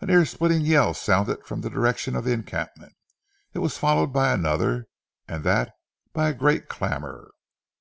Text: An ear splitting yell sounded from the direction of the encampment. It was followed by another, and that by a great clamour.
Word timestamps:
An 0.00 0.10
ear 0.10 0.24
splitting 0.24 0.60
yell 0.60 0.94
sounded 0.94 1.44
from 1.44 1.60
the 1.60 1.68
direction 1.68 2.14
of 2.14 2.22
the 2.22 2.30
encampment. 2.30 2.92
It 3.52 3.58
was 3.58 3.76
followed 3.76 4.12
by 4.12 4.32
another, 4.32 4.86
and 5.26 5.42
that 5.42 5.72
by 6.12 6.28
a 6.28 6.34
great 6.34 6.68
clamour. 6.68 7.32